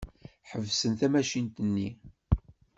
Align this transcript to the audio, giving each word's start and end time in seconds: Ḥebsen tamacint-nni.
Ḥebsen 0.49 0.93
tamacint-nni. 0.99 1.89